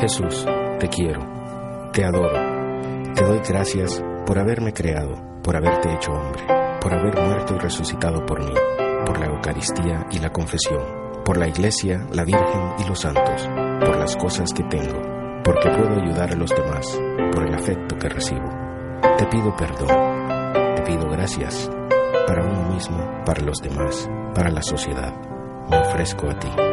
[0.00, 0.46] Jesús,
[0.78, 1.20] te quiero,
[1.92, 6.42] te adoro, te doy gracias por haberme creado, por haberte hecho hombre,
[6.80, 8.54] por haber muerto y resucitado por mí,
[9.04, 10.82] por la Eucaristía y la confesión,
[11.24, 13.48] por la Iglesia, la Virgen y los santos,
[13.80, 15.00] por las cosas que tengo,
[15.44, 16.98] porque puedo ayudar a los demás,
[17.32, 18.48] por el afecto que recibo.
[19.18, 21.70] Te pido perdón, te pido gracias,
[22.26, 25.14] para uno mismo, para los demás, para la sociedad.
[25.70, 26.65] Me ofrezco a ti.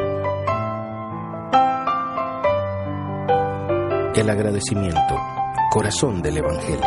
[4.16, 5.20] El agradecimiento,
[5.72, 6.85] corazón del Evangelio.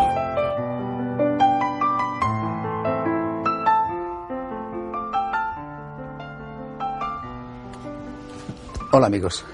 [8.93, 9.45] Hola amigos,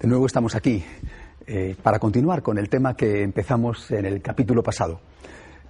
[0.00, 0.82] de nuevo estamos aquí
[1.46, 5.00] eh, para continuar con el tema que empezamos en el capítulo pasado.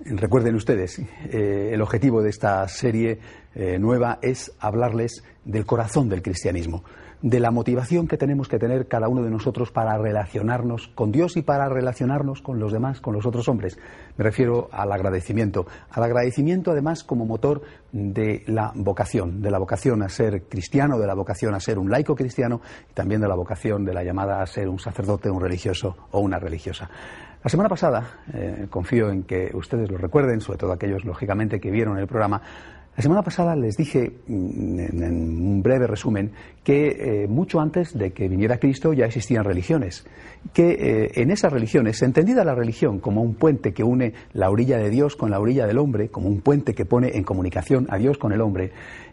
[0.04, 3.18] Recuerden ustedes, eh, el objetivo de esta serie
[3.56, 6.84] eh, nueva es hablarles del corazón del cristianismo,
[7.24, 11.38] de la motivación que tenemos que tener cada uno de nosotros para relacionarnos con Dios
[11.38, 13.78] y para relacionarnos con los demás, con los otros hombres.
[14.18, 20.02] Me refiero al agradecimiento, al agradecimiento además como motor de la vocación, de la vocación
[20.02, 23.36] a ser cristiano, de la vocación a ser un laico cristiano y también de la
[23.36, 26.90] vocación de la llamada a ser un sacerdote, un religioso o una religiosa.
[27.42, 31.70] La semana pasada, eh, confío en que ustedes lo recuerden, sobre todo aquellos, lógicamente, que
[31.70, 32.40] vieron el programa,
[32.96, 36.30] la semana pasada les dije, mm, en, un breve resumen,
[36.62, 40.06] que eh, mucho antes de que viniera Cristo ya existían religiones,
[40.52, 44.78] que eh, en esas religiones, entendida la religión como un puente que une la orilla
[44.78, 47.98] de Dios con la orilla del hombre, como un puente que pone en comunicación a
[47.98, 48.70] Dios con el hombre,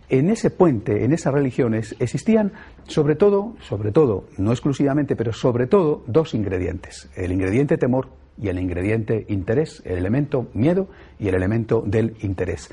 [0.10, 2.52] en ese puente, en esas religiones, existían
[2.86, 7.10] sobre todo, sobre todo, no exclusivamente, pero sobre todo, dos ingredientes.
[7.16, 10.88] El ingrediente temor y el ingrediente interés, el elemento miedo
[11.18, 12.70] y el elemento del interés.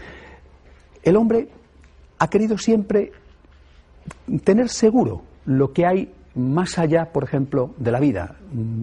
[1.02, 1.48] El hombre
[2.18, 3.12] ha querido siempre
[4.44, 8.36] tener seguro lo que hay más allá, por ejemplo, de la vida,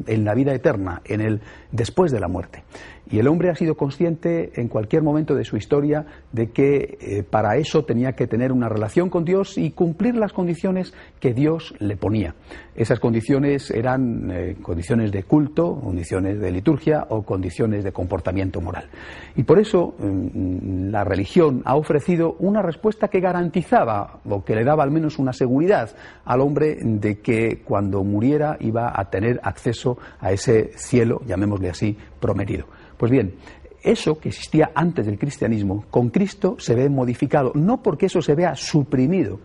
[0.08, 2.64] en la vida eterna, en el después de la muerte.
[3.10, 7.24] Y el hombre ha sido consciente en cualquier momento de su historia de que eh,
[7.24, 11.76] para eso tenía que tener una relación con Dios y cumplir las condiciones que Dios
[11.80, 12.36] le ponía.
[12.76, 18.90] Esas condiciones eran eh, condiciones de culto, condiciones de liturgia o condiciones de comportamiento moral.
[19.36, 24.64] Y por eso mm, la religión ha ofrecido una respuesta que garantizaba o que le
[24.64, 29.98] daba al menos una seguridad al hombre de que cuando muriera iba a tener acceso
[30.20, 32.66] a ese cielo, llamémosle así, prometido.
[32.98, 33.36] Pues bien,
[33.84, 38.34] eso que existía antes del cristianismo, con Cristo se ve modificado, no porque eso se
[38.34, 39.40] vea suprimido,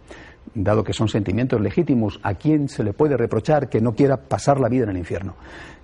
[0.55, 4.59] dado que son sentimientos legítimos, a quien se le puede reprochar que no quiera pasar
[4.59, 5.35] la vida en el infierno,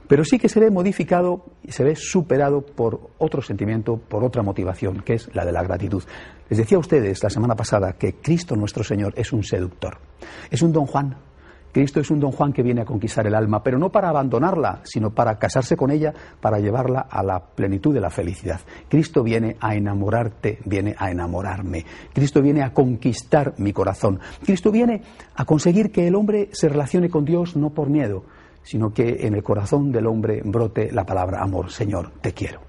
[0.09, 4.43] pero sí que se ve modificado y se ve superado por otro sentimiento, por otra
[4.43, 6.03] motivación, que es la de la gratitud.
[6.49, 9.99] Les decía a ustedes la semana pasada que Cristo nuestro Señor es un seductor,
[10.51, 11.17] es un don Juan,
[11.77, 14.81] Cristo es un don Juan que viene a conquistar el alma, pero no para abandonarla,
[14.85, 16.11] sino para casarse con ella,
[16.41, 18.61] para llevarla a la plenitud de la felicidad.
[18.89, 21.85] Cristo viene a enamorarte, viene a enamorarme.
[22.15, 24.21] Cristo viene a conquistar mi corazón.
[24.43, 25.03] Cristo viene
[25.35, 28.25] a conseguir que el hombre se relacione con Dios no por miedo,
[28.63, 31.71] sino que en el corazón del hombre brote la palabra amor.
[31.71, 32.63] Señor, te quiero.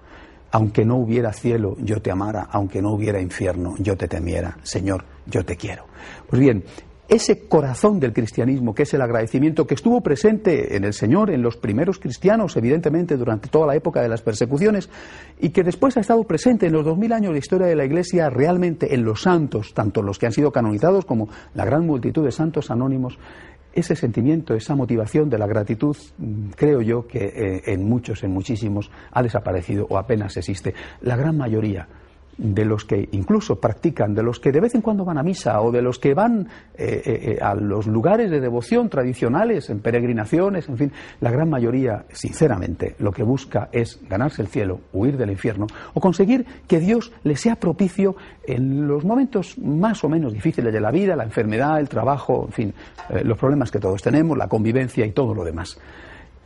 [0.51, 4.57] Aunque no hubiera cielo, yo te amara, aunque no hubiera infierno, yo te temiera.
[4.63, 5.85] Señor, yo te quiero.
[6.29, 6.63] Pues bien,
[7.07, 11.41] ese corazón del cristianismo, que es el agradecimiento, que estuvo presente en el Señor, en
[11.41, 14.89] los primeros cristianos, evidentemente, durante toda la época de las persecuciones,
[15.39, 17.85] y que después ha estado presente en los dos mil años de historia de la
[17.85, 22.25] Iglesia, realmente en los santos, tanto los que han sido canonizados como la gran multitud
[22.25, 23.17] de santos anónimos,
[23.73, 25.95] ese sentimiento, esa motivación de la gratitud,
[26.55, 30.73] creo yo que eh, en muchos, en muchísimos, ha desaparecido o apenas existe.
[31.01, 31.87] La gran mayoría
[32.37, 35.59] de los que incluso practican, de los que de vez en cuando van a misa
[35.61, 39.79] o de los que van eh, eh, eh, a los lugares de devoción tradicionales, en
[39.79, 45.17] peregrinaciones, en fin, la gran mayoría, sinceramente, lo que busca es ganarse el cielo, huir
[45.17, 48.15] del infierno o conseguir que Dios le sea propicio
[48.45, 52.53] en los momentos más o menos difíciles de la vida, la enfermedad, el trabajo, en
[52.53, 52.73] fin,
[53.23, 55.77] los problemas que todos tenemos, la convivencia y todo lo demás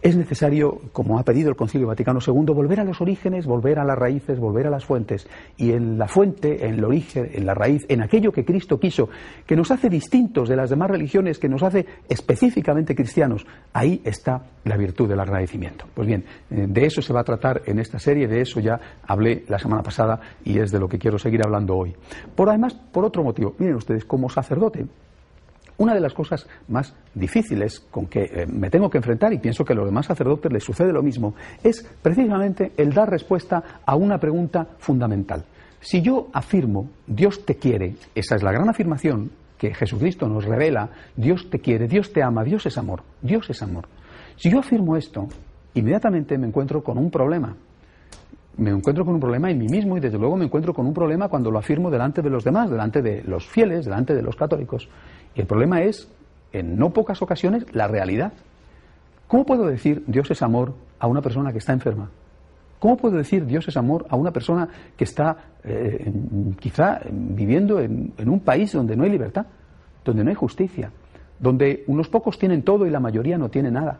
[0.01, 3.86] es necesario, como ha pedido el Concilio Vaticano II, volver a los orígenes, volver a
[3.86, 5.27] las raíces, volver a las fuentes.
[5.57, 9.09] Y en la fuente, en el origen, en la raíz, en aquello que Cristo quiso,
[9.45, 14.44] que nos hace distintos de las demás religiones, que nos hace específicamente cristianos, ahí está
[14.63, 15.86] la virtud del agradecimiento.
[15.94, 18.80] Pues bien, eh, de eso se va a tratar en esta serie, de eso ya
[19.06, 21.95] hablé la semana pasada y es de lo que quiero seguir hablando hoy.
[22.36, 24.86] Por además, por otro motivo, miren ustedes, como sacerdote,
[25.77, 29.65] una de las cosas más difíciles con que eh, me tengo que enfrentar, y pienso
[29.65, 31.33] que a los demás sacerdotes les sucede lo mismo,
[31.63, 35.45] es precisamente el dar respuesta a una pregunta fundamental.
[35.79, 40.89] Si yo afirmo, Dios te quiere, esa es la gran afirmación que Jesucristo nos revela,
[41.15, 43.88] Dios te quiere, Dios te ama, Dios es amor, Dios es amor.
[44.35, 45.27] Si yo afirmo esto,
[45.73, 47.56] inmediatamente me encuentro con un problema.
[48.57, 50.94] Me encuentro con un problema en mí mismo y desde luego me encuentro con un
[50.94, 54.36] problema cuando lo afirmo delante de los demás, delante de los fieles, delante de los
[54.36, 54.89] católicos.
[55.36, 56.12] Y el problema es,
[56.51, 58.33] en no pocas ocasiones, la realidad.
[59.27, 62.09] ¿Cómo puedo decir Dios es amor a una persona que está enferma?
[62.80, 66.12] ¿Cómo puedo decir Dios es amor a una persona que está eh,
[66.59, 69.45] quizá viviendo en, en, un país donde no hay libertad,
[70.04, 70.92] donde no hay justicia,
[71.39, 74.00] donde unos pocos tienen todo y la mayoría no tiene nada?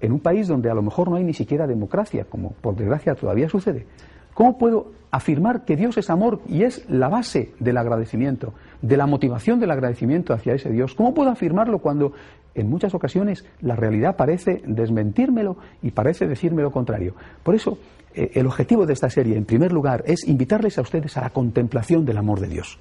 [0.00, 3.14] En un país donde a lo mejor no hay ni siquiera democracia, como por desgracia
[3.14, 3.86] todavía sucede.
[4.34, 8.52] ¿Cómo puedo afirmar que Dios es amor y es la base del agradecimiento,
[8.82, 10.94] de la motivación del agradecimiento hacia ese Dios?
[10.94, 12.12] ¿Cómo puedo afirmarlo cuando
[12.54, 17.14] en muchas ocasiones la realidad parece desmentírmelo y parece decirme lo contrario?
[17.42, 17.78] Por eso,
[18.14, 21.30] eh, el objetivo de esta serie, en primer lugar, es invitarles a ustedes a la
[21.30, 22.78] contemplación del amor de Dios.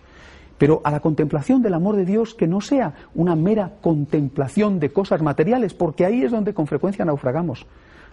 [0.57, 4.91] Pero a la contemplación del amor de Dios que no sea una mera contemplación de
[4.91, 7.65] cosas materiales, porque ahí es donde con frecuencia naufragamos.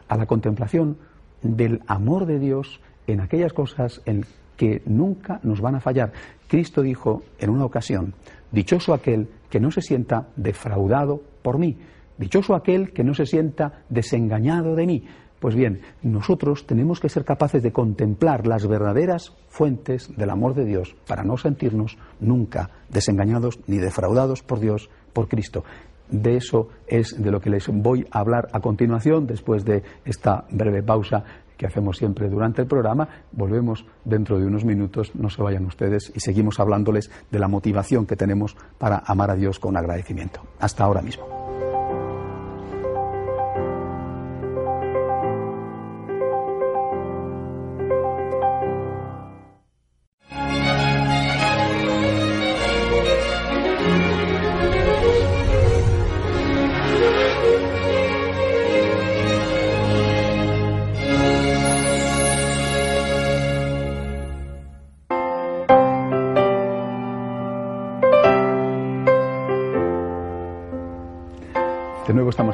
[0.09, 0.97] A la contemplación
[1.43, 4.25] del amor de Dios en aquellas cosas en
[4.57, 6.13] que nunca nos van a fallar.
[6.49, 8.15] Cristo dijo en una ocasión,
[8.51, 11.79] dichoso aquel que no se sienta defraudado por mí,
[12.19, 15.05] dichoso aquel que no se sienta desengañado de mí.
[15.43, 20.65] Pues bien, nosotros tenemos que ser capaces de contemplar las verdaderas fuentes del amor de
[20.65, 25.65] Dios para no sentirnos nunca desengañados ni defraudados por Dios, por Cristo.
[26.09, 30.45] De eso es de lo que les voy a hablar a continuación, después de esta
[30.49, 31.25] breve pausa
[31.57, 33.09] que hacemos siempre durante el programa.
[33.33, 38.07] Volvemos dentro de unos minutos, no se vayan ustedes, y seguimos hablándoles de la motivación
[38.07, 40.41] que tenemos para amar a Dios con agradecimiento.
[40.61, 41.42] Hasta ahora mismo.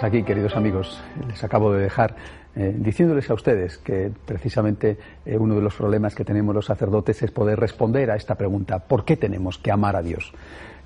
[0.08, 0.98] Aquí, queridos amigos.
[1.28, 2.16] Les acabo de dejar
[2.56, 4.96] eh, diciéndoles a ustedes que precisamente
[5.26, 8.78] eh, uno de los problemas que tenemos los sacerdotes es poder responder a esta pregunta,
[8.78, 10.32] ¿por qué tenemos que amar a Dios?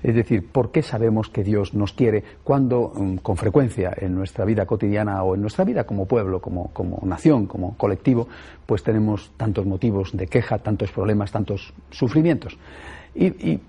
[0.03, 4.43] Es decir, ¿por qué sabemos que Dios nos quiere cuando mm, con frecuencia en nuestra
[4.43, 8.27] vida cotidiana o en nuestra vida como pueblo, como, como nación, como colectivo,
[8.65, 12.57] pues tenemos tantos motivos de queja, tantos problemas, tantos sufrimientos?
[13.15, 13.59] Y,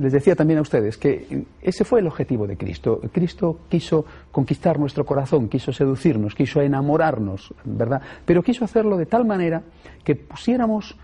[0.00, 3.00] les decía también a ustedes que ese fue el objetivo de Cristo.
[3.12, 8.00] Cristo quiso conquistar nuestro corazón, quiso seducirnos, quiso enamorarnos, ¿verdad?
[8.24, 9.62] Pero quiso hacerlo de tal manera
[10.04, 10.96] que pusiéramos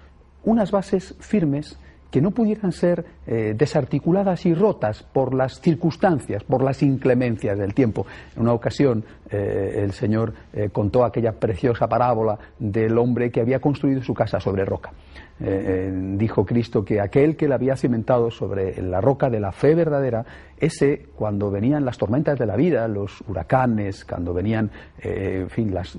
[0.44, 1.78] unas bases firmes
[2.12, 7.72] que no pudieran ser eh, desarticuladas y rotas por las circunstancias, por las inclemencias del
[7.72, 8.06] tiempo.
[8.36, 9.02] En una ocasión
[9.32, 14.38] eh, el Señor eh, contó aquella preciosa parábola del hombre que había construido su casa
[14.38, 14.92] sobre roca.
[15.40, 20.24] dijo Cristo que aquel que la había cimentado sobre la roca de la fe verdadera
[20.62, 24.70] ese, cuando venían las tormentas de la vida, los huracanes, cuando venían,
[25.00, 25.98] eh, en fin, las,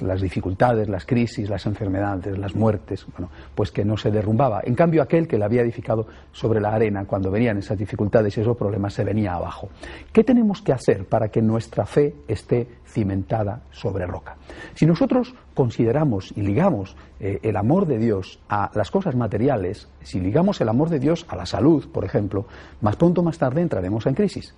[0.00, 4.60] las, dificultades, las crisis, las enfermedades, las muertes, bueno, pues que no se derrumbaba.
[4.62, 8.40] En cambio, aquel que la había edificado sobre la arena, cuando venían esas dificultades y
[8.40, 9.68] esos problemas, se venía abajo.
[10.12, 14.36] ¿Qué tenemos que hacer para que nuestra fe esté cimentada sobre roca?
[14.74, 20.20] Si nosotros consideramos y ligamos eh, el amor de Dios a las cosas materiales, si
[20.20, 22.46] ligamos el amor de Dios a la salud, por ejemplo,
[22.80, 24.54] más pronto o más tarde entraremos en crisis.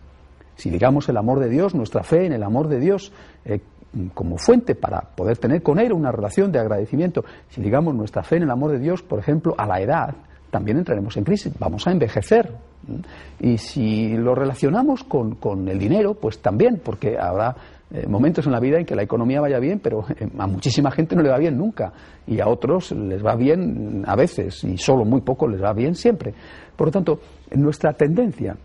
[0.57, 3.13] Si ligamos el amor de Dios, nuestra fe en el amor de Dios,
[3.45, 3.61] eh,
[4.15, 8.37] como fuente para poder tener con Él una relación de agradecimiento, si ligamos nuestra fe
[8.37, 10.15] en el amor de Dios, por ejemplo, a la edad,
[10.51, 12.53] también entraremos en crisis, vamos a envejecer.
[13.39, 17.55] Y si lo relacionamos con, con el dinero, pues también, porque habrá
[17.93, 20.91] eh, momentos en la vida en que la economía vaya bien, pero eh, a muchísima
[20.91, 21.93] gente no le va bien nunca
[22.27, 25.95] y a otros les va bien a veces y solo muy poco les va bien
[25.95, 26.33] siempre.
[26.77, 27.21] Por lo tanto,
[27.53, 28.57] nuestra tendencia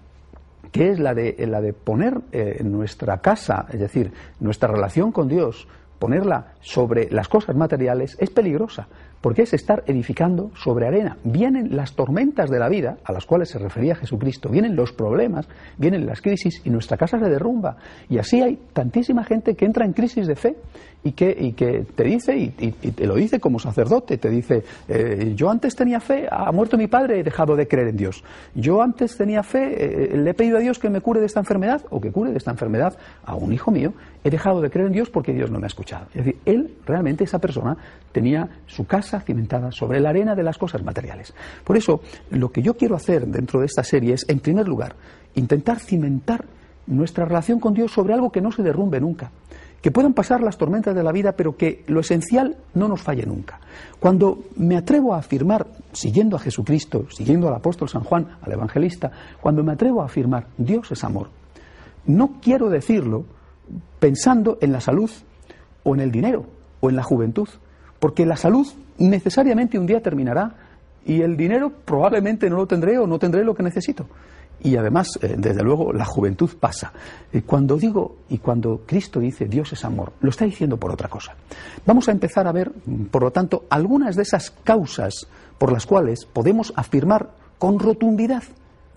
[0.72, 5.30] que es la de, la de poner eh, nuestra casa, es decir, nuestra relación con
[5.30, 5.68] Dios,
[6.00, 8.88] ponerla sobre las cosas materiales, es peligrosa,
[9.26, 11.18] porque es estar edificando sobre arena.
[11.24, 15.48] Vienen las tormentas de la vida, a las cuales se refería Jesucristo, vienen los problemas,
[15.80, 17.76] vienen las crisis y nuestra casa se derrumba.
[18.08, 20.56] Y así hay tantísima gente que entra en crisis de fe
[21.04, 25.76] y que, te dice, y, te lo dice como sacerdote, te dice, eh, yo antes
[25.76, 28.24] tenía fe, ha muerto mi padre, he dejado de creer en Dios.
[28.54, 31.40] Yo antes tenía fe, eh, le he pedido a Dios que me cure de esta
[31.40, 34.88] enfermedad o que cure de esta enfermedad a un hijo mío, he dejado de creer
[34.88, 36.08] en Dios porque Dios no me ha escuchado.
[36.14, 37.78] Es decir, él, realmente esa persona,
[38.12, 41.34] tenía su casa cimentada sobre la arena de las cosas materiales.
[41.64, 44.96] Por eso, lo que yo quiero hacer dentro de esta serie es, en primer lugar,
[45.36, 46.46] intentar cimentar
[46.88, 49.32] nuestra relación con Dios sobre algo que no se derrumbe nunca,
[49.82, 53.26] que puedan pasar las tormentas de la vida, pero que lo esencial no nos falle
[53.26, 53.60] nunca.
[54.00, 59.12] Cuando me atrevo a afirmar, siguiendo a Jesucristo, siguiendo al apóstol San Juan, al evangelista,
[59.42, 61.30] cuando me atrevo a afirmar Dios es amor,
[62.06, 63.26] no quiero decirlo
[64.00, 65.10] pensando en la salud
[65.84, 66.46] o en el dinero
[66.80, 67.50] o en la juventud,
[68.00, 70.56] porque la salud necesariamente un día terminará
[71.06, 74.08] y el dinero probablemente no lo tendré o no tendré lo que necesito.
[74.64, 76.92] Y además, eh, desde luego, la juventud pasa.
[77.32, 81.10] Eh, cuando digo y cuando Cristo dice Dios es amor, lo está diciendo por otra
[81.10, 81.36] cosa.
[81.86, 82.72] Vamos a empezar a ver,
[83.12, 88.44] por lo tanto, algunas de esas causas por las cuales podemos afirmar con rotundidad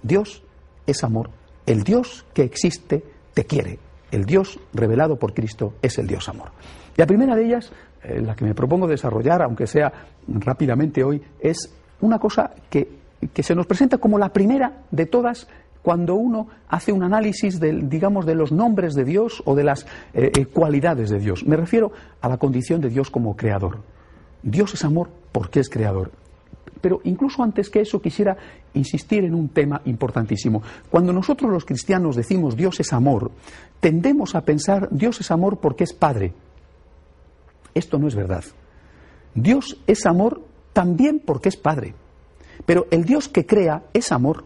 [0.02, 0.42] Dios
[0.86, 1.30] es amor.
[1.66, 3.87] El Dios que existe te quiere.
[4.10, 6.50] El Dios revelado por Cristo es el Dios amor.
[6.96, 7.72] La primera de ellas,
[8.02, 9.92] eh, la que me propongo desarrollar, aunque sea
[10.26, 12.98] rápidamente hoy, es una cosa que,
[13.42, 15.48] se nos presenta como la primera de todas
[15.82, 20.30] cuando uno hace un análisis digamos, de los nombres de Dios o de las eh,
[20.36, 21.44] eh, cualidades de Dios.
[21.46, 23.78] Me refiero a la condición de Dios como creador.
[24.42, 26.10] Dios es amor porque es creador.
[26.80, 28.36] Pero incluso antes que eso quisiera
[28.74, 30.62] insistir en un tema importantísimo.
[30.90, 33.30] Cuando nosotros los cristianos decimos Dios es amor,
[33.80, 36.32] tendemos a pensar Dios es amor porque es Padre.
[37.74, 38.44] Esto no es verdad.
[39.34, 41.94] Dios es amor también porque es Padre.
[42.66, 44.44] Pero el Dios que crea es amor.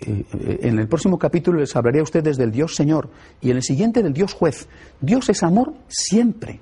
[0.00, 0.24] Eh,
[0.62, 3.08] en el próximo capítulo les hablaré a ustedes del Dios Señor
[3.40, 4.68] y en el siguiente del Dios Juez.
[5.00, 6.60] Dios es amor siempre.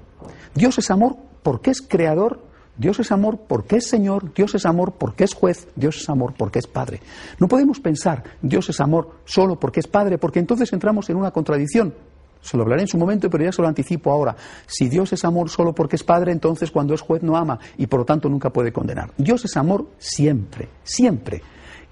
[0.55, 2.50] Dios es amor porque es creador.
[2.81, 6.33] Dios es amor porque es Señor, Dios es amor porque es juez, Dios es amor
[6.35, 7.03] porque es Padre.
[7.39, 11.31] No podemos pensar Dios es amor solo porque es Padre, porque entonces entramos en una
[11.31, 11.93] contradicción.
[12.41, 14.35] Se lo hablaré en su momento, pero ya se lo anticipo ahora.
[14.67, 17.87] Si Dios es amor solo porque es Padre, entonces cuando es juez no ama y
[17.87, 19.13] por lo tanto nunca puede condenar.
[19.19, 21.43] Dios es amor siempre, siempre.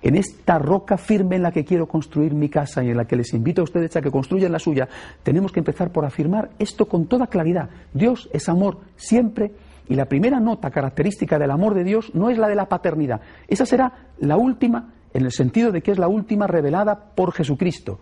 [0.00, 3.16] En esta roca firme en la que quiero construir mi casa y en la que
[3.16, 4.88] les invito a ustedes a que construyan la suya,
[5.22, 7.68] tenemos que empezar por afirmar esto con toda claridad.
[7.92, 9.52] Dios es amor siempre
[9.88, 13.20] y la primera nota característica del amor de Dios no es la de la paternidad.
[13.46, 17.98] Esa será la última en el sentido de que es la última revelada por Jesucristo.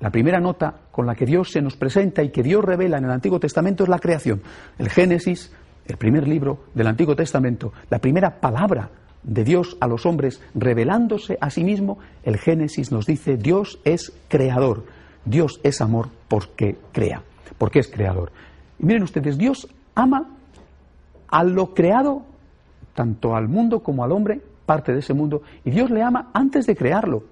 [0.00, 3.04] La primera nota con la que Dios se nos presenta y que Dios revela en
[3.04, 4.42] el Antiguo Testamento es la creación.
[4.78, 5.52] El Génesis,
[5.86, 8.90] el primer libro del Antiguo Testamento, la primera palabra
[9.22, 14.12] de Dios a los hombres revelándose a sí mismo, el Génesis nos dice Dios es
[14.28, 14.84] creador,
[15.24, 17.22] Dios es amor porque crea,
[17.58, 18.30] porque es creador.
[18.78, 20.35] Y miren ustedes, Dios ama
[21.28, 22.22] a lo creado,
[22.94, 26.66] tanto al mundo como al hombre, parte de ese mundo, y Dios le ama antes
[26.66, 27.24] de crearlo,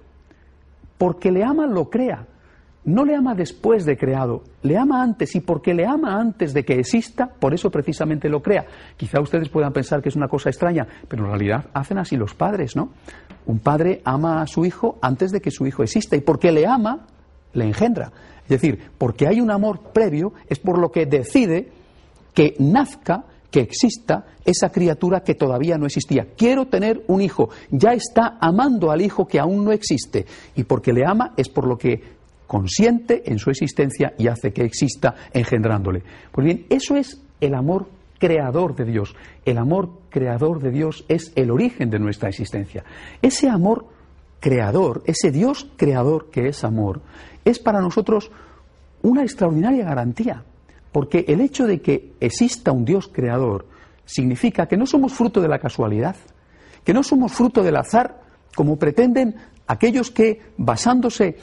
[0.97, 2.25] porque le ama lo crea
[2.85, 6.63] no le ama después de creado, le ama antes y porque le ama antes de
[6.63, 8.65] que exista, por eso precisamente lo crea.
[8.95, 12.35] Quizá ustedes puedan pensar que es una cosa extraña, pero en realidad hacen así los
[12.35, 12.91] padres, ¿no?
[13.47, 16.67] Un padre ama a su hijo antes de que su hijo exista y porque le
[16.67, 17.07] ama,
[17.53, 18.11] le engendra.
[18.43, 21.71] Es decir, porque hay un amor previo, es por lo que decide
[22.35, 23.23] que nazca
[23.55, 26.27] que exista esa criatura que todavía no existía.
[26.35, 27.47] Quiero tener un hijo.
[27.71, 30.25] Ya está amando al hijo que aún no existe.
[30.57, 32.01] Y porque le ama es por lo que
[32.47, 36.03] consiente en su existencia y hace que exista engendrándole.
[36.33, 37.87] Pues bien, eso es el amor
[38.19, 39.15] creador de Dios.
[39.45, 42.83] El amor creador de Dios es el origen de nuestra existencia.
[43.21, 43.85] Ese amor
[44.41, 46.99] creador, ese Dios creador que es amor,
[47.45, 48.31] es para nosotros
[49.01, 50.43] una extraordinaria garantía,
[50.95, 53.65] porque el hecho de que exista un Dios creador
[54.05, 56.15] significa que no somos fruto de la casualidad,
[56.85, 58.21] que no somos fruto del azar,
[58.55, 59.35] como pretenden
[59.67, 61.35] aquellos que, basándose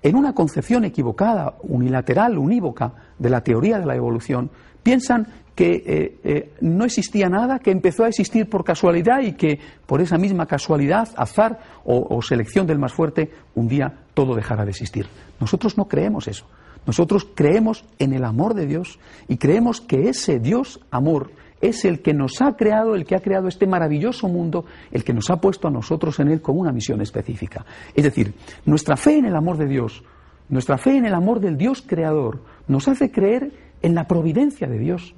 [0.00, 4.48] en una concepción equivocada, unilateral, unívoca de la teoría de la evolución,
[4.80, 5.26] piensan
[5.56, 10.00] que eh, eh, no existía nada, que empezó a existir por casualidad y que por
[10.00, 15.08] esa misma casualidad, azar o, selección del más fuerte, un día todo dejará de existir.
[15.40, 16.46] Nosotros no creemos eso.
[16.86, 22.00] Nosotros creemos en el amor de Dios y creemos que ese Dios amor es el
[22.00, 25.36] que nos ha creado, el que ha creado este maravilloso mundo, el que nos ha
[25.36, 27.64] puesto a nosotros en él con una misión específica.
[27.94, 28.34] Es decir,
[28.64, 30.02] nuestra fe en el amor de Dios,
[30.48, 34.78] nuestra fe en el amor del Dios creador, nos hace creer en la providencia de
[34.78, 35.14] Dios.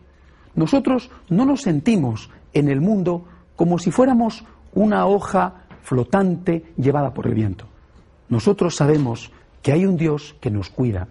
[0.55, 3.25] Nosotros no nos sentimos en el mundo
[3.57, 7.67] como si fuéramos una hoja flotante llevada por el viento.
[8.29, 9.31] Nosotros sabemos
[9.63, 11.09] que hay un Dios que nos cuida.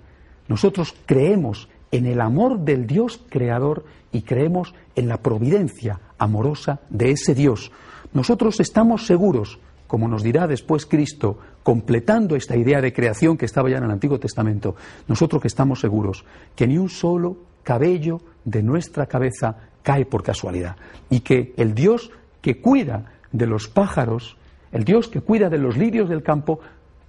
[0.52, 7.12] Nosotros creemos en el amor del Dios creador y creemos en la providencia amorosa de
[7.12, 7.72] ese Dios.
[8.12, 13.70] Nosotros estamos seguros, como nos dirá después Cristo, completando esta idea de creación que estaba
[13.70, 14.76] ya en el Antiguo Testamento,
[15.08, 20.76] nosotros que estamos seguros que ni un solo cabello de nuestra cabeza cae por casualidad
[21.10, 24.36] y que el Dios que cuida de los pájaros,
[24.74, 26.60] el Dios que cuida de los lirios del campo,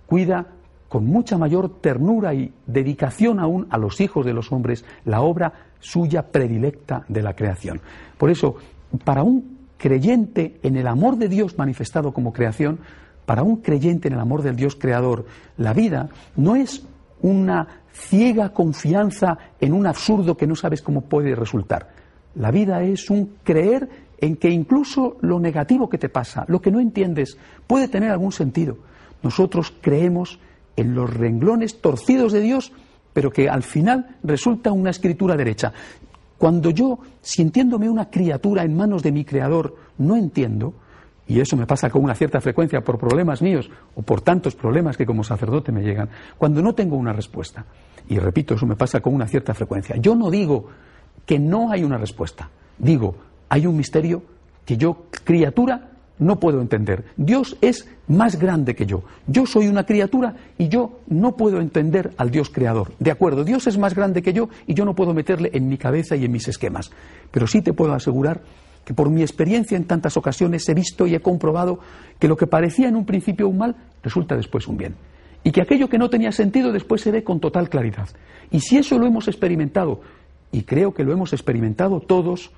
[0.06, 0.46] cuida
[0.92, 5.70] con mucha mayor ternura y dedicación aún a los hijos de los hombres la obra
[5.80, 7.80] suya predilecta de la creación.
[8.18, 8.56] Por eso,
[9.02, 12.80] para un creyente en el amor de Dios manifestado como creación,
[13.24, 15.24] para un creyente en el amor del Dios creador,
[15.56, 16.84] la vida no es
[17.22, 21.88] una ciega confianza en un absurdo que no sabes cómo puede resultar.
[22.34, 26.70] La vida es un creer en que incluso lo negativo que te pasa, lo que
[26.70, 28.76] no entiendes, puede tener algún sentido.
[29.22, 30.38] Nosotros creemos
[30.76, 32.72] en los renglones torcidos de Dios,
[33.12, 35.72] pero que al final resulta una escritura derecha.
[36.38, 40.74] Cuando yo, sintiéndome una criatura en manos de mi Creador, no entiendo,
[41.28, 44.96] y eso me pasa con una cierta frecuencia por problemas míos o por tantos problemas
[44.96, 47.64] que como sacerdote me llegan, cuando no tengo una respuesta,
[48.08, 50.66] y repito, eso me pasa con una cierta frecuencia, yo no digo
[51.24, 53.14] que no hay una respuesta, digo,
[53.48, 54.22] hay un misterio
[54.64, 55.91] que yo, criatura,
[56.22, 57.04] no puedo entender.
[57.16, 59.02] Dios es más grande que yo.
[59.26, 62.92] Yo soy una criatura y yo no puedo entender al Dios creador.
[62.98, 65.78] De acuerdo, Dios es más grande que yo y yo no puedo meterle en mi
[65.78, 66.90] cabeza y en mis esquemas.
[67.30, 68.40] Pero sí te puedo asegurar
[68.84, 71.78] que por mi experiencia en tantas ocasiones he visto y he comprobado
[72.18, 74.96] que lo que parecía en un principio un mal resulta después un bien.
[75.44, 78.08] Y que aquello que no tenía sentido después se ve con total claridad.
[78.50, 80.00] Y si eso lo hemos experimentado,
[80.52, 82.52] y creo que lo hemos experimentado todos,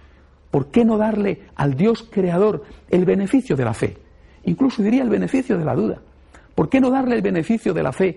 [0.54, 3.96] ¿por qué no darle al Dios creador el beneficio de la fe?
[4.44, 6.00] Incluso diría el beneficio de la duda.
[6.54, 8.16] ¿Por qué no darle el beneficio de la fe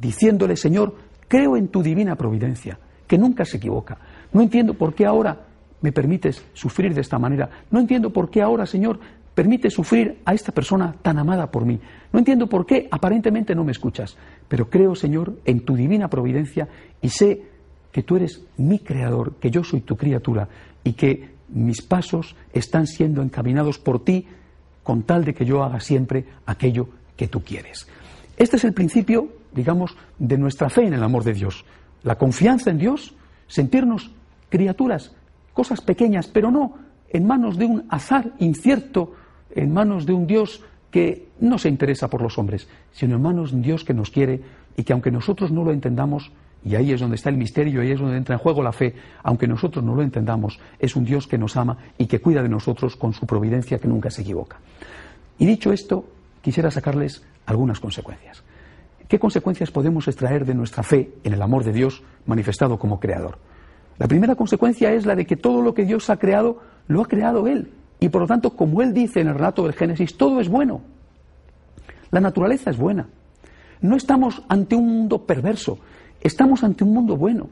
[0.00, 0.94] diciéndole, Señor,
[1.26, 3.98] creo en tu divina providencia, que nunca se equivoca?
[4.32, 5.40] No entiendo por qué ahora
[5.80, 7.50] me permites sufrir de esta manera.
[7.72, 9.00] No entiendo por qué ahora, Señor,
[9.34, 11.80] permites sufrir a esta persona tan amada por mí.
[12.12, 16.68] No entiendo por qué aparentemente no me escuchas, pero creo, Señor, en tu divina providencia
[17.00, 17.42] y sé
[17.90, 20.48] que tú eres mi creador, que yo soy tu criatura
[20.84, 24.26] y que mis pasos están siendo encaminados por ti
[24.82, 27.86] con tal de que yo haga siempre aquello que tú quieres.
[28.36, 31.64] Este es el principio, digamos, de nuestra fe en el amor de Dios.
[32.02, 33.14] La confianza en Dios,
[33.46, 34.10] sentirnos
[34.48, 35.12] criaturas,
[35.52, 36.74] cosas pequeñas, pero no
[37.12, 39.14] en manos de un azar incierto,
[39.54, 43.50] en manos de un Dios que no se interesa por los hombres, sino en manos
[43.50, 44.40] de un Dios que nos quiere
[44.76, 46.32] y que aunque nosotros no lo entendamos,
[46.64, 48.94] y ahí es donde está el misterio, ahí es donde entra en juego la fe,
[49.22, 52.48] aunque nosotros no lo entendamos, es un Dios que nos ama y que cuida de
[52.48, 54.58] nosotros con su providencia que nunca se equivoca.
[55.38, 56.04] Y dicho esto,
[56.40, 58.42] quisiera sacarles algunas consecuencias.
[59.08, 63.38] ¿Qué consecuencias podemos extraer de nuestra fe en el amor de Dios manifestado como creador?
[63.98, 67.06] La primera consecuencia es la de que todo lo que Dios ha creado, lo ha
[67.06, 67.72] creado Él.
[68.00, 70.80] Y por lo tanto, como Él dice en el relato del Génesis, todo es bueno.
[72.10, 73.08] La naturaleza es buena.
[73.80, 75.78] No estamos ante un mundo perverso,
[76.22, 77.48] Estamos ante un mundo bueno.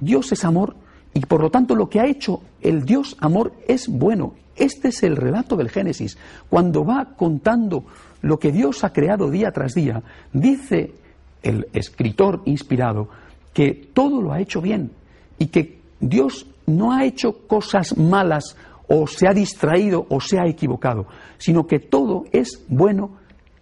[0.00, 0.74] Dios es amor
[1.14, 4.34] y por lo tanto lo que ha hecho el Dios amor es bueno.
[4.56, 6.16] Este es el relato del Génesis.
[6.48, 7.84] Cuando va contando
[8.22, 10.02] lo que Dios ha creado día tras día,
[10.32, 10.94] dice
[11.42, 13.08] el escritor inspirado
[13.52, 14.90] que todo lo ha hecho bien
[15.38, 18.56] y que Dios no ha hecho cosas malas
[18.88, 21.06] o se ha distraído o se ha equivocado,
[21.38, 23.10] sino que todo es bueno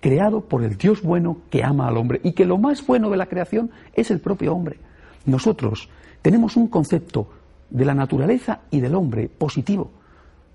[0.04, 3.16] creado por el Dios bueno que ama al hombre y que lo más bueno de
[3.16, 4.76] la creación es el propio hombre.
[5.24, 5.88] Nosotros
[6.20, 7.26] tenemos un concepto
[7.70, 9.90] de la naturaleza y del hombre positivo.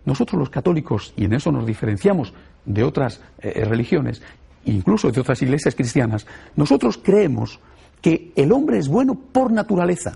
[0.05, 2.31] Nosotros los católicos, y en eso nos diferenciamos
[2.63, 4.21] de otras eh, religiones,
[4.65, 7.59] incluso de otras iglesias cristianas, nosotros creemos
[8.03, 10.13] que el hombre es bueno por naturaleza,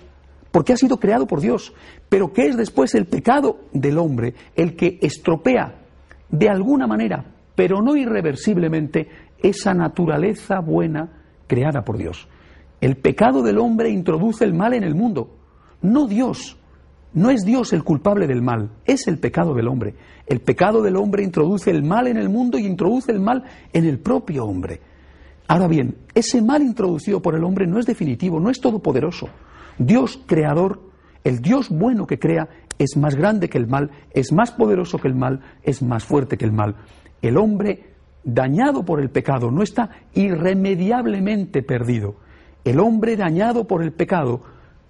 [0.52, 1.74] porque ha sido creado por Dios,
[2.08, 5.74] pero que es después el pecado del hombre el que estropea
[6.30, 9.08] de alguna manera, pero no irreversiblemente,
[9.44, 11.10] esa naturaleza buena
[11.46, 12.28] creada por Dios.
[12.82, 15.38] El pecado del hombre introduce el mal en el mundo,
[15.82, 16.58] no Dios.
[17.14, 19.94] No es Dios el culpable del mal, es el pecado del hombre.
[20.26, 23.86] El pecado del hombre introduce el mal en el mundo y introduce el mal en
[23.86, 24.82] el propio hombre.
[25.48, 29.28] Ahora bien, ese mal introducido por el hombre no es definitivo, no es todopoderoso.
[29.78, 30.82] Dios creador,
[31.24, 35.08] el Dios bueno que crea, es más grande que el mal, es más poderoso que
[35.08, 36.78] el mal, es más fuerte que el mal.
[37.22, 37.93] El hombre
[38.24, 42.16] dañado por el pecado no está irremediablemente perdido.
[42.64, 44.42] El hombre dañado por el pecado,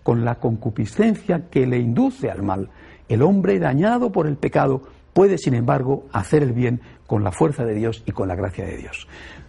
[0.03, 2.69] con la concupiscencia que le induce al mal,
[3.09, 7.65] el hombre dañado por el pecado puede, sin embargo, hacer el bien con la fuerza
[7.65, 9.07] de Dios y con la gracia de Dios.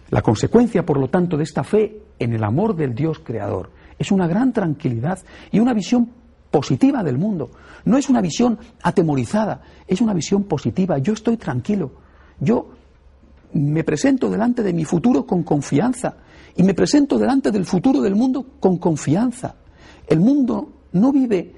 [0.09, 4.11] La consecuencia, por lo tanto, de esta fe en el amor del Dios creador es
[4.11, 5.19] una gran tranquilidad
[5.51, 6.09] y una visión
[6.51, 7.51] positiva del mundo.
[7.85, 10.97] No es una visión atemorizada, es una visión positiva.
[10.99, 11.91] Yo estoy tranquilo.
[12.39, 12.69] Yo
[13.55, 16.17] me presento delante de mi futuro con confianza
[16.57, 19.55] y me presento delante del futuro del mundo con confianza.
[20.07, 21.53] El mundo no vive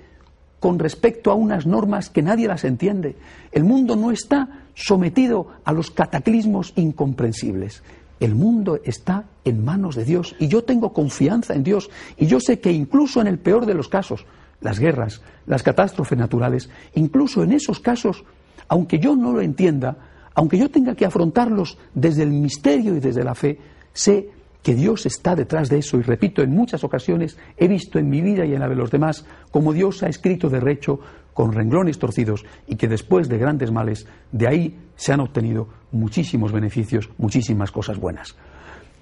[0.59, 3.15] con respecto a unas normas que nadie las entiende.
[3.51, 7.83] El mundo no está sometido a los cataclismos incomprensibles.
[8.19, 12.39] el mundo está en manos de Dios y yo tengo confianza en Dios y yo
[12.39, 14.25] sé que incluso en el peor de los casos,
[14.59, 18.23] las guerras, las catástrofes naturales, incluso en esos casos,
[18.67, 19.97] aunque yo no lo entienda,
[20.37, 23.57] aunque yo tenga que afrontarlos desde el misterio y desde la fe,
[23.91, 24.29] sé
[24.61, 28.21] que Dios está detrás de eso y repito, en muchas ocasiones he visto en mi
[28.21, 30.99] vida y en la de los demás como Dios ha escrito de recho
[31.33, 36.51] con renglones torcidos y que después de grandes males, de ahí se han obtenido muchísimos
[36.51, 38.35] beneficios, muchísimas cosas buenas.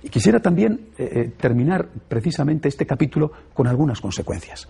[0.06, 4.68] Y quisiera también eh, eh, terminar precisamente este capítulo con algunas consecuencias.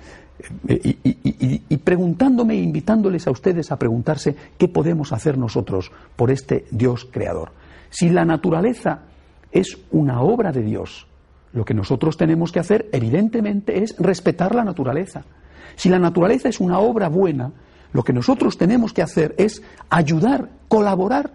[0.65, 6.63] Eh, y, preguntándome e invitándoles a ustedes a preguntarse qué podemos hacer nosotros por este
[6.71, 7.51] Dios creador.
[7.89, 9.01] Si la naturaleza
[9.51, 11.05] es una obra de Dios,
[11.51, 15.25] lo que nosotros tenemos que hacer, evidentemente, es respetar la naturaleza.
[15.75, 17.51] Si la naturaleza es una obra buena,
[17.91, 21.31] lo que nosotros tenemos que hacer es ayudar, colaborar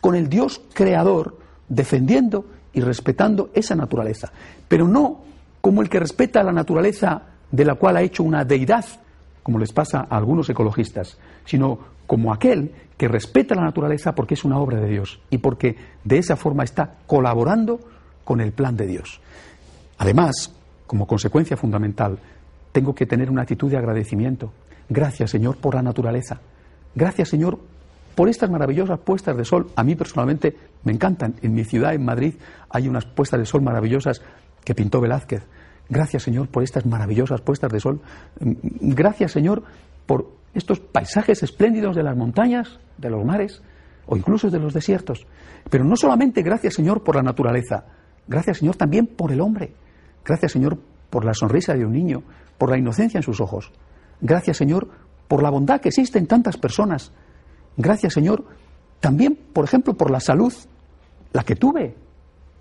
[0.00, 1.36] con el Dios creador,
[1.68, 4.32] defendiendo y respetando esa naturaleza.
[4.68, 5.20] Pero no
[5.60, 8.84] como el que respeta la naturaleza de la cual ha hecho una deidad,
[9.42, 14.44] como les pasa a algunos ecologistas, sino como aquel que respeta la naturaleza porque es
[14.44, 17.80] una obra de Dios y porque de esa forma está colaborando
[18.24, 19.20] con el plan de Dios.
[19.98, 20.52] Además,
[20.86, 22.18] como consecuencia fundamental,
[22.72, 24.52] tengo que tener una actitud de agradecimiento.
[24.88, 26.40] Gracias, Señor, por la naturaleza.
[26.94, 27.58] Gracias, Señor,
[28.14, 29.70] por estas maravillosas puestas de sol.
[29.76, 31.34] A mí personalmente me encantan.
[31.42, 32.34] En mi ciudad, en Madrid,
[32.68, 34.22] hay unas puestas de sol maravillosas
[34.64, 35.46] que pintó Velázquez.
[35.88, 38.00] Gracias, Señor, por estas maravillosas puestas de sol.
[38.40, 39.62] Gracias, Señor,
[40.06, 43.62] por estos paisajes espléndidos de las montañas, de los mares
[44.06, 45.26] o incluso de los desiertos.
[45.70, 47.84] Pero no solamente gracias, Señor, por la naturaleza.
[48.26, 49.74] Gracias, Señor, también por el hombre.
[50.24, 50.78] Gracias, Señor,
[51.10, 52.22] por la sonrisa de un niño,
[52.58, 53.72] por la inocencia en sus ojos.
[54.20, 54.88] Gracias, Señor,
[55.28, 57.12] por la bondad que existe en tantas personas.
[57.76, 58.44] Gracias, Señor,
[59.00, 60.52] también, por ejemplo, por la salud,
[61.32, 61.94] la que tuve,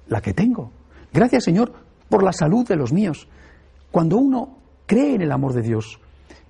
[0.07, 0.71] la que tengo.
[1.13, 1.73] Gracias, Señor,
[2.09, 3.27] por la salud de los míos.
[3.91, 5.99] Cuando uno cree en el amor de Dios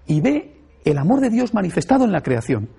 [0.07, 2.69] y ve el amor de Dios manifestado en la creación,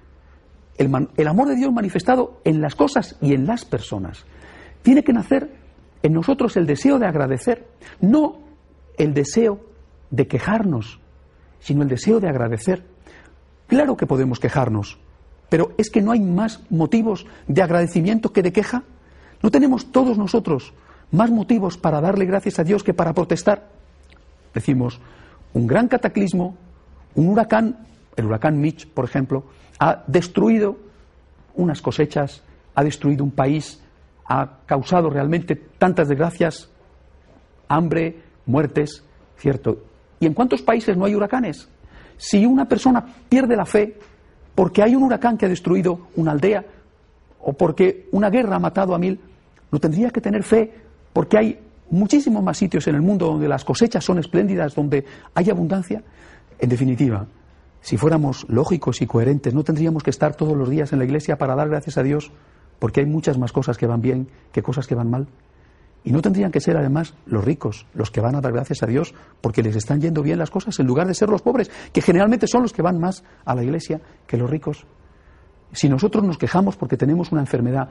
[0.78, 4.24] el, el, amor de Dios manifestado en las cosas y en las personas,
[4.82, 5.50] tiene que nacer
[6.02, 7.68] en nosotros el deseo de agradecer,
[8.00, 8.38] no
[8.96, 9.60] el deseo
[10.10, 11.00] de quejarnos,
[11.60, 12.84] sino el deseo de agradecer.
[13.66, 14.98] Claro que podemos quejarnos,
[15.52, 18.84] pero es que no hay más motivos de agradecimiento que de queja.
[19.42, 20.72] ¿No tenemos todos nosotros
[21.10, 23.68] más motivos para darle gracias a Dios que para protestar?
[24.54, 24.98] Decimos,
[25.52, 26.56] un gran cataclismo,
[27.16, 27.86] un huracán,
[28.16, 29.44] el huracán Mitch, por ejemplo,
[29.78, 30.78] ha destruido
[31.54, 32.42] unas cosechas,
[32.74, 33.78] ha destruido un país,
[34.24, 36.70] ha causado realmente tantas desgracias,
[37.68, 39.04] hambre, muertes,
[39.36, 39.84] ¿cierto?
[40.18, 41.68] ¿Y en cuántos países no hay huracanes?
[42.16, 43.98] Si una persona pierde la fe
[44.54, 46.64] porque hay un huracán que ha destruido una aldea
[47.40, 49.20] o porque una guerra ha matado a mil,
[49.70, 50.72] no tendría que tener fe
[51.12, 51.58] porque hay
[51.90, 56.02] muchísimos más sitios en el mundo donde las cosechas son espléndidas, donde hay abundancia.
[56.58, 57.26] En definitiva,
[57.80, 61.36] si fuéramos lógicos y coherentes, no tendríamos que estar todos los días en la iglesia
[61.36, 62.30] para dar gracias a Dios
[62.78, 65.26] porque hay muchas más cosas que van bien que cosas que van mal.
[66.04, 68.86] Y no tendrían que ser además los ricos los que van a dar gracias a
[68.86, 72.02] Dios porque les están yendo bien las cosas en lugar de ser los pobres, que
[72.02, 74.84] generalmente son los que van más a la iglesia que los ricos.
[75.72, 77.88] Si nosotros nos quejamos porque tenemos una enfermedad,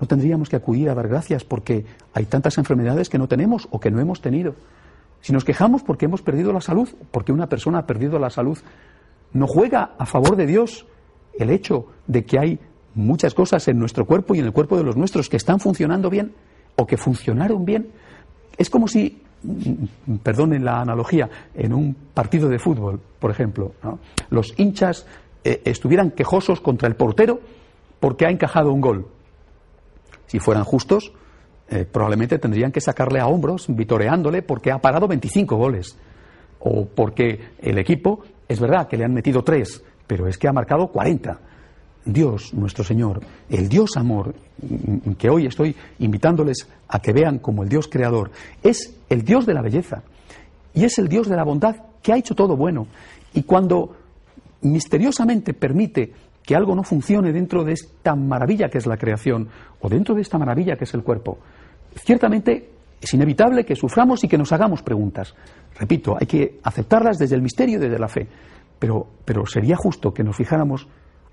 [0.00, 3.80] no tendríamos que acudir a dar gracias porque hay tantas enfermedades que no tenemos o
[3.80, 4.54] que no hemos tenido.
[5.20, 8.58] Si nos quejamos porque hemos perdido la salud, porque una persona ha perdido la salud,
[9.32, 10.86] no juega a favor de Dios
[11.38, 12.60] el hecho de que hay
[12.94, 16.08] muchas cosas en nuestro cuerpo y en el cuerpo de los nuestros que están funcionando
[16.10, 16.34] bien
[16.78, 17.90] o que funcionaron bien.
[18.56, 19.20] Es como si,
[20.22, 23.72] perdonen la analogía, en un partido de fútbol, por ejemplo,
[24.30, 25.06] los hinchas
[25.44, 27.40] eh, estuvieran quejosos contra el portero
[28.00, 29.06] porque ha encajado un gol.
[30.26, 31.12] Si fueran justos,
[31.68, 35.98] eh, probablemente tendrían que sacarle a hombros vitoreándole porque ha parado 25 goles.
[36.60, 40.52] O porque el equipo, es verdad que le han metido tres, pero es que ha
[40.52, 41.38] marcado 40.
[42.12, 44.34] Dios, nuestro Señor, el Dios amor,
[45.18, 48.30] que hoy estoy invitándoles a que vean como el Dios creador,
[48.62, 50.02] es el Dios de la belleza
[50.72, 52.86] y es el Dios de la bondad que ha hecho todo bueno.
[53.34, 53.94] Y cuando
[54.62, 59.48] misteriosamente permite que algo no funcione dentro de esta maravilla que es la creación
[59.80, 61.38] o dentro de esta maravilla que es el cuerpo,
[61.94, 65.34] ciertamente es inevitable que suframos y que nos hagamos preguntas.
[65.78, 68.26] Repito, hay que aceptarlas desde el misterio y desde la fe,
[68.78, 70.88] pero, pero sería justo que nos fijáramos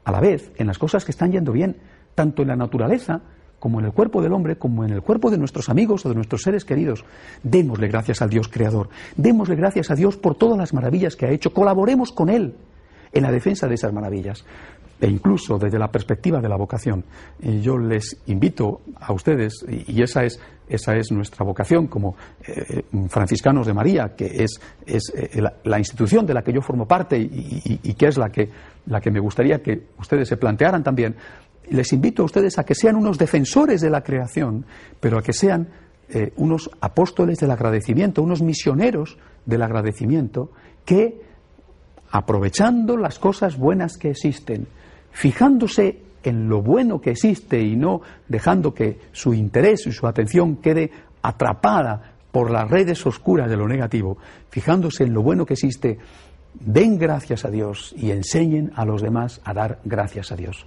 [0.06, 1.76] a la vez en las cosas que están yendo bien,
[2.14, 3.22] tanto en la naturaleza
[3.60, 6.16] como en el cuerpo del hombre, como en el cuerpo de nuestros amigos o de
[6.16, 7.04] nuestros seres queridos.
[7.44, 11.32] Démosle gracias al Dios Creador, démosle gracias a Dios por todas las maravillas que ha
[11.32, 12.56] hecho, colaboremos con Él
[13.12, 14.46] en la defensa de esas maravillas.
[15.00, 17.04] E incluso desde la perspectiva de la vocación.
[17.42, 22.16] Y yo les invito a ustedes, y esa es, esa es nuestra vocación como
[22.48, 26.88] eh, franciscanos de María, que es, es eh, la, institución de la que yo formo
[26.88, 28.50] parte y, que es la que,
[28.88, 31.16] la que me gustaría que ustedes se plantearan también,
[31.70, 34.66] les invito a ustedes a que sean unos defensores de la creación,
[35.00, 35.68] pero a que sean
[36.10, 40.52] eh, unos apóstoles del agradecimiento, unos misioneros del agradecimiento,
[40.86, 41.22] que
[42.12, 44.68] aprovechando las cosas buenas que existen,
[45.16, 50.58] fijándose en lo bueno que existe y no dejando que su interés y su atención
[50.58, 54.18] quede atrapada por las redes oscuras de lo negativo,
[54.50, 56.00] fijándose en lo bueno que existe,
[56.54, 60.66] den gracias a Dios y enseñen a los demás a dar gracias a Dios.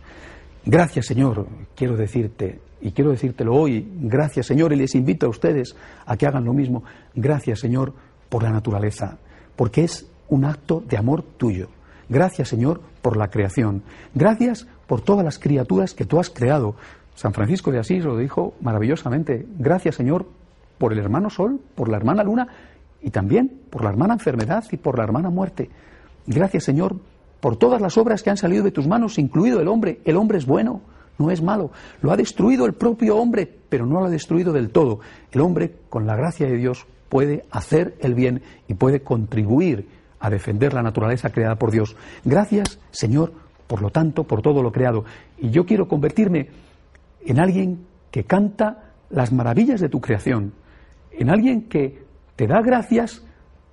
[0.65, 5.77] Gracias Señor, quiero decirte, y quiero decírtelo hoy, gracias Señor, y les invito a ustedes
[6.07, 6.85] a que hagan lo mismo.
[7.15, 7.93] Gracias Señor
[8.31, 9.19] por la naturaleza,
[9.57, 11.69] porque es un acto de amor tuyo.
[12.09, 13.83] Gracias Señor por la creación.
[14.15, 16.75] Gracias por todas las criaturas que tú has creado.
[17.15, 19.47] San Francisco de Asís lo dijo maravillosamente.
[19.59, 20.27] Gracias Señor
[20.79, 22.49] por el hermano Sol, por la hermana Luna
[23.03, 25.71] y también por la hermana enfermedad y por la hermana muerte.
[26.27, 26.97] Gracias Señor
[27.41, 30.01] por todas las obras que han salido de tus manos, incluido el hombre.
[30.05, 30.81] El hombre es bueno,
[31.19, 31.71] no es malo.
[32.03, 35.01] Lo ha destruido el propio hombre, pero no lo ha destruido del todo.
[35.33, 39.87] El hombre, con la gracia de Dios, puede hacer el bien y puede contribuir
[40.21, 41.97] a defender la naturaleza creada por Dios.
[42.25, 43.33] Gracias, Señor,
[43.67, 45.05] por lo tanto, por todo lo creado.
[45.39, 46.49] Y yo quiero convertirme
[47.25, 50.53] en alguien que canta las maravillas de tu creación,
[51.13, 52.03] en alguien que
[52.37, 53.25] te da gracias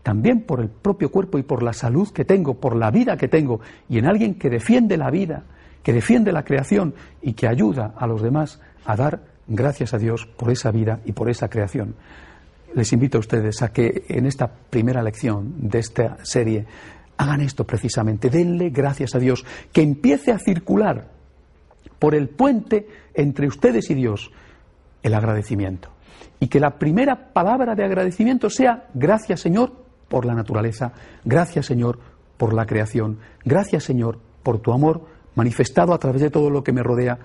[0.03, 3.27] también por el propio cuerpo y por la salud que tengo, por la vida que
[3.27, 5.43] tengo, y en alguien que defiende la vida,
[5.81, 10.25] que defiende la creación y que ayuda a los demás a dar gracias a Dios
[10.25, 11.95] por esa vida y por esa creación.
[12.75, 16.65] Les invito a ustedes a que en esta primera lección de esta serie
[17.17, 21.07] hagan esto precisamente, denle gracias a Dios, que empiece a circular
[21.97, 24.31] por el puente entre ustedes y Dios
[25.01, 25.89] el agradecimiento.
[26.39, 30.91] Y que la primera palabra de agradecimiento sea gracias Señor por la naturaleza.
[31.23, 31.99] Gracias, Señor,
[32.38, 33.19] por la creación.
[33.43, 37.19] Gracias, Señor, por tu amor manifestado a través de todo lo que me rodea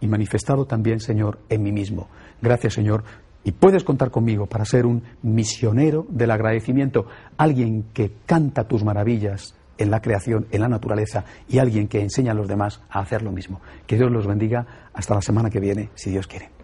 [0.00, 2.08] y manifestado también, Señor, en mí mismo.
[2.42, 3.04] Gracias, Señor.
[3.46, 7.06] Y puedes contar conmigo para ser un misionero del agradecimiento,
[7.36, 12.32] alguien que canta tus maravillas en la creación, en la naturaleza, y alguien que enseña
[12.32, 13.60] a los demás a hacer lo mismo.
[13.86, 14.90] Que Dios los bendiga.
[14.92, 16.55] Hasta la semana que viene, si Dios quiere.